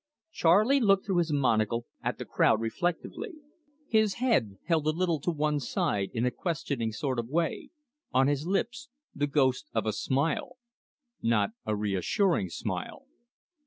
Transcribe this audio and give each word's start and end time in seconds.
Charley 0.31 0.79
looked 0.79 1.05
through 1.05 1.17
his 1.19 1.31
monocle 1.31 1.85
at 2.03 2.17
the 2.17 2.25
crowd 2.25 2.59
reflectively, 2.59 3.33
his 3.87 4.15
head 4.15 4.57
held 4.65 4.87
a 4.87 4.89
little 4.89 5.19
to 5.19 5.29
one 5.29 5.59
side 5.59 6.09
in 6.15 6.25
a 6.25 6.31
questioning 6.31 6.91
sort 6.91 7.19
of 7.19 7.29
way, 7.29 7.69
on 8.11 8.25
his 8.25 8.47
lips 8.47 8.89
the 9.13 9.27
ghost 9.27 9.67
of 9.75 9.85
a 9.85 9.93
smile 9.93 10.57
not 11.21 11.51
a 11.67 11.75
reassuring 11.75 12.49
smile. 12.49 13.05